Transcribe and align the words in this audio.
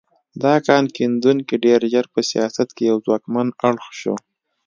دا 0.43 0.53
کان 0.65 0.83
کیندونکي 0.95 1.55
ډېر 1.65 1.81
ژر 1.91 2.05
په 2.13 2.19
سیاست 2.31 2.67
کې 2.75 2.83
یو 2.91 2.97
ځواکمن 3.05 3.47
اړخ 3.69 3.87
شو. 3.99 4.15